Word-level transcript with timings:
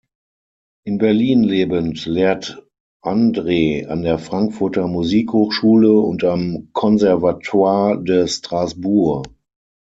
In 0.83 0.97
Berlin 0.97 1.43
lebend 1.43 2.07
lehrt 2.07 2.63
Andre 3.03 3.85
an 3.87 4.01
der 4.01 4.17
Frankfurter 4.17 4.87
Musikhochschule 4.87 5.93
und 5.95 6.23
am 6.23 6.69
Conservatoire 6.73 8.03
de 8.03 8.27
Strasbourg. 8.27 9.27